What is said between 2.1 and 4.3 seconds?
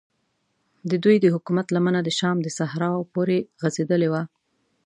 شام تر صحراو پورې غځېدلې وه.